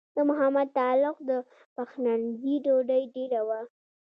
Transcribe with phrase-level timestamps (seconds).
[0.15, 1.31] د محمد تغلق د
[1.75, 3.59] پخلنځي ډوډۍ ډېره وه.